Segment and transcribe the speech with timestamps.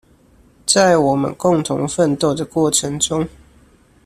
[0.65, 3.27] 在我們共同奮鬥的過程中